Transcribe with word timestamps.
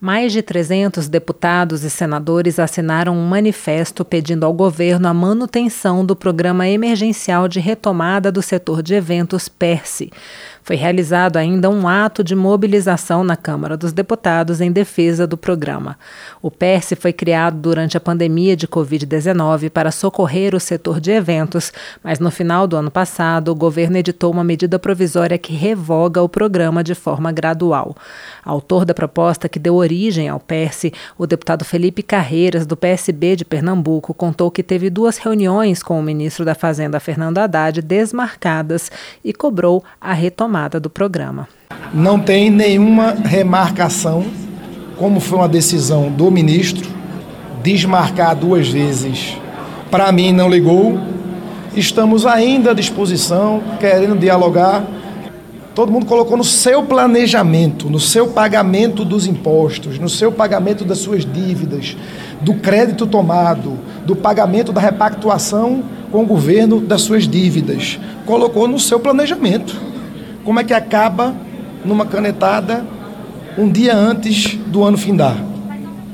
Mais 0.00 0.32
de 0.32 0.42
300 0.42 1.08
deputados 1.08 1.82
e 1.82 1.90
senadores 1.90 2.60
assinaram 2.60 3.16
um 3.16 3.26
manifesto 3.26 4.04
pedindo 4.04 4.46
ao 4.46 4.52
governo 4.52 5.08
a 5.08 5.14
manutenção 5.14 6.04
do 6.06 6.14
Programa 6.14 6.68
Emergencial 6.68 7.48
de 7.48 7.58
Retomada 7.58 8.30
do 8.30 8.40
Setor 8.40 8.80
de 8.80 8.94
Eventos 8.94 9.48
PERSE. 9.48 10.12
Foi 10.68 10.76
realizado 10.76 11.38
ainda 11.38 11.70
um 11.70 11.88
ato 11.88 12.22
de 12.22 12.36
mobilização 12.36 13.24
na 13.24 13.36
Câmara 13.36 13.74
dos 13.74 13.90
Deputados 13.90 14.60
em 14.60 14.70
defesa 14.70 15.26
do 15.26 15.34
programa. 15.34 15.98
O 16.42 16.50
PERSE 16.50 16.94
foi 16.94 17.10
criado 17.10 17.56
durante 17.56 17.96
a 17.96 18.00
pandemia 18.00 18.54
de 18.54 18.68
Covid-19 18.68 19.70
para 19.70 19.90
socorrer 19.90 20.54
o 20.54 20.60
setor 20.60 21.00
de 21.00 21.10
eventos, 21.10 21.72
mas 22.04 22.18
no 22.18 22.30
final 22.30 22.66
do 22.66 22.76
ano 22.76 22.90
passado, 22.90 23.50
o 23.50 23.54
governo 23.54 23.96
editou 23.96 24.30
uma 24.30 24.44
medida 24.44 24.78
provisória 24.78 25.38
que 25.38 25.54
revoga 25.54 26.20
o 26.20 26.28
programa 26.28 26.84
de 26.84 26.94
forma 26.94 27.32
gradual. 27.32 27.96
Autor 28.44 28.84
da 28.84 28.92
proposta 28.92 29.48
que 29.48 29.58
deu 29.58 29.74
origem 29.74 30.28
ao 30.28 30.38
PERSE, 30.38 30.92
o 31.16 31.26
deputado 31.26 31.64
Felipe 31.64 32.02
Carreiras, 32.02 32.66
do 32.66 32.76
PSB 32.76 33.36
de 33.36 33.44
Pernambuco, 33.46 34.12
contou 34.12 34.50
que 34.50 34.62
teve 34.62 34.90
duas 34.90 35.16
reuniões 35.16 35.82
com 35.82 35.98
o 35.98 36.02
ministro 36.02 36.44
da 36.44 36.54
Fazenda, 36.54 37.00
Fernando 37.00 37.38
Haddad, 37.38 37.80
desmarcadas 37.80 38.92
e 39.24 39.32
cobrou 39.32 39.82
a 39.98 40.12
retomada 40.12 40.57
do 40.66 40.90
programa. 40.90 41.46
Não 41.94 42.18
tem 42.18 42.50
nenhuma 42.50 43.12
remarcação, 43.12 44.24
como 44.96 45.20
foi 45.20 45.38
uma 45.38 45.48
decisão 45.48 46.10
do 46.10 46.30
ministro, 46.30 46.88
desmarcar 47.62 48.34
duas 48.34 48.68
vezes. 48.68 49.36
Para 49.90 50.10
mim, 50.10 50.32
não 50.32 50.50
ligou. 50.50 50.98
Estamos 51.76 52.26
ainda 52.26 52.72
à 52.72 52.74
disposição, 52.74 53.62
querendo 53.78 54.18
dialogar 54.18 54.84
Todo 55.78 55.92
mundo 55.92 56.06
colocou 56.06 56.36
no 56.36 56.42
seu 56.42 56.82
planejamento, 56.82 57.88
no 57.88 58.00
seu 58.00 58.26
pagamento 58.26 59.04
dos 59.04 59.28
impostos, 59.28 59.96
no 59.96 60.08
seu 60.08 60.32
pagamento 60.32 60.84
das 60.84 60.98
suas 60.98 61.24
dívidas, 61.24 61.96
do 62.40 62.54
crédito 62.54 63.06
tomado, 63.06 63.78
do 64.04 64.16
pagamento 64.16 64.72
da 64.72 64.80
repactuação 64.80 65.84
com 66.10 66.24
o 66.24 66.26
governo 66.26 66.80
das 66.80 67.02
suas 67.02 67.28
dívidas. 67.28 67.96
Colocou 68.26 68.66
no 68.66 68.80
seu 68.80 68.98
planejamento. 68.98 69.80
Como 70.48 70.60
é 70.60 70.64
que 70.64 70.72
acaba 70.72 71.36
numa 71.84 72.06
canetada 72.06 72.82
um 73.58 73.70
dia 73.70 73.94
antes 73.94 74.54
do 74.54 74.82
ano 74.82 74.96
findar? 74.96 75.36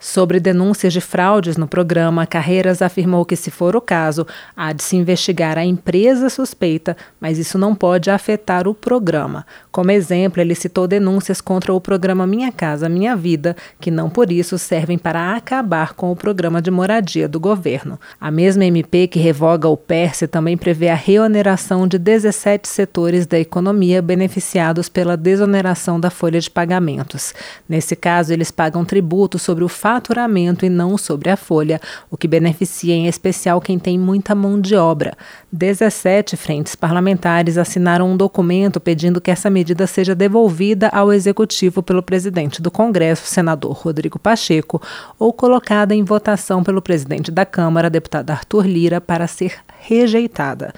Sobre 0.00 0.38
denúncias 0.38 0.92
de 0.92 1.00
fraudes 1.00 1.56
no 1.56 1.66
programa, 1.66 2.24
Carreiras 2.24 2.80
afirmou 2.80 3.24
que, 3.24 3.34
se 3.34 3.50
for 3.50 3.74
o 3.74 3.80
caso, 3.80 4.24
há 4.56 4.72
de 4.72 4.84
se 4.84 4.96
investigar 4.96 5.58
a 5.58 5.64
empresa 5.64 6.30
suspeita, 6.30 6.96
mas 7.20 7.36
isso 7.36 7.58
não 7.58 7.74
pode 7.74 8.08
afetar 8.08 8.68
o 8.68 8.74
programa. 8.74 9.44
Como 9.72 9.90
exemplo, 9.90 10.40
ele 10.40 10.54
citou 10.54 10.86
denúncias 10.86 11.40
contra 11.40 11.74
o 11.74 11.80
programa 11.80 12.28
Minha 12.28 12.52
Casa 12.52 12.88
Minha 12.88 13.16
Vida, 13.16 13.56
que 13.80 13.90
não 13.90 14.08
por 14.08 14.30
isso 14.30 14.56
servem 14.56 14.96
para 14.96 15.34
acabar 15.34 15.94
com 15.94 16.12
o 16.12 16.16
programa 16.16 16.62
de 16.62 16.70
moradia 16.70 17.28
do 17.28 17.40
governo. 17.40 17.98
A 18.20 18.30
mesma 18.30 18.64
MP 18.64 19.08
que 19.08 19.18
revoga 19.18 19.66
o 19.66 19.76
PERSE 19.76 20.28
também 20.28 20.56
prevê 20.56 20.90
a 20.90 20.94
reoneração 20.94 21.88
de 21.88 21.98
17 21.98 22.68
setores 22.68 23.26
da 23.26 23.38
economia 23.38 24.00
beneficiados 24.00 24.88
pela 24.88 25.16
desoneração 25.16 25.98
da 25.98 26.08
folha 26.08 26.40
de 26.40 26.48
pagamentos. 26.48 27.34
Nesse 27.68 27.96
caso, 27.96 28.32
eles 28.32 28.52
pagam 28.52 28.84
tributo 28.84 29.40
sobre 29.40 29.64
o 29.64 29.68
faturamento 29.88 30.66
e 30.66 30.68
não 30.68 30.98
sobre 30.98 31.30
a 31.30 31.36
folha, 31.36 31.80
o 32.10 32.16
que 32.16 32.28
beneficia 32.28 32.94
em 32.94 33.06
especial 33.06 33.58
quem 33.58 33.78
tem 33.78 33.98
muita 33.98 34.34
mão 34.34 34.60
de 34.60 34.76
obra. 34.76 35.14
17 35.50 36.36
frentes 36.36 36.76
parlamentares 36.76 37.56
assinaram 37.56 38.12
um 38.12 38.16
documento 38.16 38.78
pedindo 38.78 39.18
que 39.18 39.30
essa 39.30 39.48
medida 39.48 39.86
seja 39.86 40.14
devolvida 40.14 40.88
ao 40.88 41.10
Executivo 41.10 41.82
pelo 41.82 42.02
presidente 42.02 42.60
do 42.60 42.70
Congresso, 42.70 43.26
senador 43.26 43.72
Rodrigo 43.72 44.18
Pacheco, 44.18 44.80
ou 45.18 45.32
colocada 45.32 45.94
em 45.94 46.04
votação 46.04 46.62
pelo 46.62 46.82
presidente 46.82 47.30
da 47.30 47.46
Câmara, 47.46 47.88
deputado 47.88 48.30
Arthur 48.30 48.66
Lira, 48.66 49.00
para 49.00 49.26
ser 49.26 49.54
rejeitada. 49.80 50.74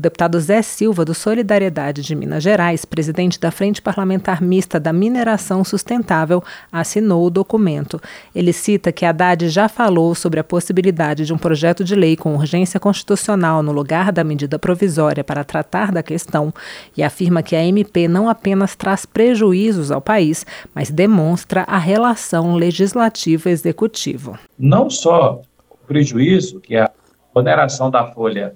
O 0.00 0.02
deputado 0.02 0.40
Zé 0.40 0.62
Silva, 0.62 1.04
do 1.04 1.12
Solidariedade 1.12 2.00
de 2.00 2.14
Minas 2.14 2.42
Gerais, 2.42 2.86
presidente 2.86 3.38
da 3.38 3.50
Frente 3.50 3.82
Parlamentar 3.82 4.40
Mista 4.40 4.80
da 4.80 4.94
Mineração 4.94 5.62
Sustentável, 5.62 6.42
assinou 6.72 7.26
o 7.26 7.28
documento. 7.28 8.00
Ele 8.34 8.50
cita 8.50 8.92
que 8.92 9.04
Haddad 9.04 9.50
já 9.50 9.68
falou 9.68 10.14
sobre 10.14 10.40
a 10.40 10.44
possibilidade 10.44 11.26
de 11.26 11.34
um 11.34 11.36
projeto 11.36 11.84
de 11.84 11.94
lei 11.94 12.16
com 12.16 12.34
urgência 12.34 12.80
constitucional 12.80 13.62
no 13.62 13.72
lugar 13.72 14.10
da 14.10 14.24
medida 14.24 14.58
provisória 14.58 15.22
para 15.22 15.44
tratar 15.44 15.92
da 15.92 16.02
questão 16.02 16.50
e 16.96 17.02
afirma 17.02 17.42
que 17.42 17.54
a 17.54 17.62
MP 17.62 18.08
não 18.08 18.26
apenas 18.26 18.74
traz 18.74 19.04
prejuízos 19.04 19.90
ao 19.90 20.00
país, 20.00 20.46
mas 20.74 20.90
demonstra 20.90 21.64
a 21.68 21.76
relação 21.76 22.54
legislativo-executivo. 22.54 24.38
Não 24.58 24.88
só 24.88 25.42
o 25.68 25.76
prejuízo 25.86 26.58
que 26.58 26.74
a 26.74 26.90
oneração 27.34 27.90
da 27.90 28.06
folha 28.06 28.54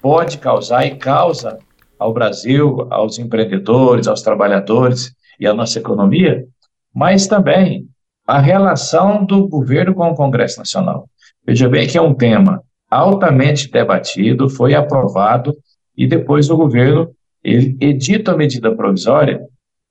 pode 0.00 0.38
causar 0.38 0.86
e 0.86 0.96
causa 0.96 1.58
ao 1.98 2.12
Brasil, 2.12 2.86
aos 2.90 3.18
empreendedores, 3.18 4.06
aos 4.06 4.22
trabalhadores 4.22 5.12
e 5.40 5.46
à 5.46 5.54
nossa 5.54 5.78
economia, 5.78 6.44
mas 6.94 7.26
também 7.26 7.86
a 8.26 8.38
relação 8.38 9.24
do 9.24 9.46
governo 9.46 9.94
com 9.94 10.08
o 10.08 10.14
Congresso 10.14 10.58
Nacional. 10.58 11.08
Veja 11.46 11.68
bem 11.68 11.86
que 11.86 11.96
é 11.96 12.02
um 12.02 12.14
tema 12.14 12.62
altamente 12.90 13.70
debatido, 13.70 14.48
foi 14.48 14.74
aprovado 14.74 15.56
e 15.96 16.06
depois 16.06 16.50
o 16.50 16.56
governo 16.56 17.10
ele 17.42 17.76
edita 17.80 18.32
a 18.32 18.36
medida 18.36 18.74
provisória 18.74 19.40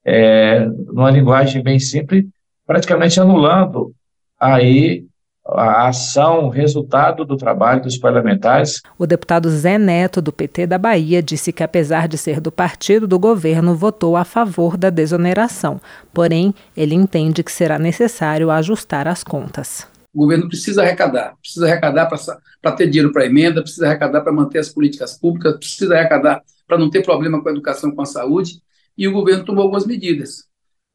é, 0.04 0.66
numa 0.66 1.10
linguagem 1.10 1.64
bem 1.64 1.80
simples, 1.80 2.26
praticamente 2.66 3.20
anulando 3.20 3.94
aí 4.40 5.06
a 5.48 5.90
ação, 5.90 6.46
o 6.46 6.50
resultado 6.50 7.24
do 7.24 7.38
trabalho 7.38 7.84
dos 7.84 7.98
parlamentares. 7.98 8.82
O 8.98 9.06
deputado 9.06 9.50
Zé 9.50 9.78
Neto, 9.78 10.22
do 10.22 10.34
PT 10.34 10.66
da 10.66 10.78
Bahia, 10.78 11.22
disse 11.22 11.54
que, 11.54 11.64
apesar 11.64 12.08
de 12.08 12.18
ser 12.18 12.42
do 12.42 12.52
partido 12.52 13.08
do 13.08 13.20
governo, 13.20 13.76
votou 13.76 14.18
a 14.18 14.26
favor 14.26 14.76
da 14.76 14.90
desoneração. 14.90 15.80
Porém, 16.12 16.54
ele 16.76 16.96
entende 16.96 17.44
que 17.44 17.52
será 17.52 17.78
necessário 17.78 18.50
ajustar 18.50 19.08
as 19.08 19.24
contas. 19.24 19.88
O 20.12 20.20
governo 20.20 20.48
precisa 20.48 20.82
arrecadar, 20.82 21.36
precisa 21.42 21.68
arrecadar 21.68 22.10
para 22.62 22.72
ter 22.72 22.88
dinheiro 22.88 23.12
para 23.12 23.26
emenda, 23.26 23.62
precisa 23.62 23.86
arrecadar 23.86 24.22
para 24.22 24.32
manter 24.32 24.60
as 24.60 24.70
políticas 24.70 25.18
públicas, 25.18 25.58
precisa 25.58 25.94
arrecadar 25.94 26.42
para 26.68 26.78
não 26.78 26.90
ter 26.90 27.04
problema 27.04 27.42
com 27.42 27.50
a 27.50 27.52
educação, 27.52 27.92
com 27.92 28.02
a 28.02 28.06
saúde, 28.06 28.62
e 28.98 29.08
o 29.08 29.12
governo 29.12 29.46
tomou 29.46 29.64
algumas 29.64 29.86
medidas. 29.86 30.46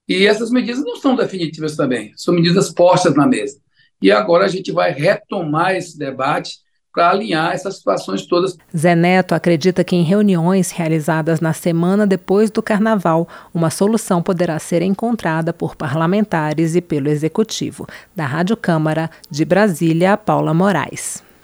E 0.08 0.26
essas 0.26 0.50
medidas 0.50 0.82
não 0.82 0.96
são 0.96 1.14
definitivas 1.14 1.76
também, 1.76 2.12
são 2.16 2.34
medidas 2.34 2.72
postas 2.72 3.14
na 3.14 3.26
mesa. 3.26 3.58
E 4.02 4.10
agora 4.10 4.44
a 4.44 4.48
gente 4.48 4.72
vai 4.72 4.92
retomar 4.92 5.74
esse 5.74 5.98
debate 5.98 6.58
para 6.92 7.10
alinhar 7.10 7.52
essas 7.52 7.76
situações 7.76 8.26
todas. 8.26 8.56
Zé 8.76 8.94
Neto 8.94 9.34
acredita 9.34 9.84
que 9.84 9.94
em 9.94 10.02
reuniões 10.02 10.70
realizadas 10.70 11.40
na 11.40 11.52
semana 11.52 12.06
depois 12.06 12.50
do 12.50 12.62
carnaval, 12.62 13.28
uma 13.54 13.70
solução 13.70 14.22
poderá 14.22 14.58
ser 14.58 14.82
encontrada 14.82 15.52
por 15.52 15.76
parlamentares 15.76 16.74
e 16.74 16.80
pelo 16.80 17.08
executivo. 17.08 17.86
Da 18.14 18.26
Rádio 18.26 18.56
Câmara 18.56 19.10
de 19.30 19.44
Brasília, 19.44 20.16
Paula 20.16 20.52
Moraes. 20.52 21.29